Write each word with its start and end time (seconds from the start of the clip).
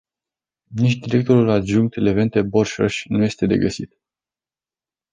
Nici 0.75 0.99
directorul 0.99 1.49
adjunct 1.49 1.95
Levente 1.95 2.41
Borșoș 2.41 3.05
nu 3.05 3.23
este 3.23 3.45
de 3.45 3.57
găsit. 3.57 3.99